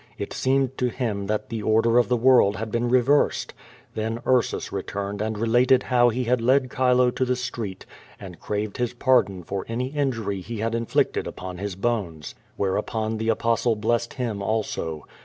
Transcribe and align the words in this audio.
It 0.17 0.33
seemed 0.33 0.79
to 0.79 0.89
him 0.89 1.27
that 1.27 1.49
the 1.49 1.61
order 1.61 1.99
of 1.99 2.07
the 2.09 2.17
world 2.17 2.55
had 2.55 2.71
been 2.71 2.89
reversed. 2.89 3.53
Then 3.93 4.19
Ursus 4.25 4.71
returned 4.71 5.21
and 5.21 5.37
related 5.37 5.83
how 5.83 6.09
he 6.09 6.23
had 6.23 6.41
led 6.41 6.71
Chilo 6.71 7.11
to 7.11 7.23
the 7.23 7.35
street, 7.35 7.85
and 8.19 8.39
craved 8.39 8.77
his 8.77 8.95
pardon 8.95 9.43
for 9.43 9.63
any 9.69 9.89
injury 9.89 10.41
he 10.41 10.57
had 10.57 10.73
inflicted 10.73 11.27
upon 11.27 11.59
hw 11.59 11.79
bones. 11.79 12.33
Wliereupon 12.59 13.19
the 13.19 13.29
Apostle 13.29 13.77
l)lessed 13.77 14.13
him 14.13 14.41
also. 14.41 15.05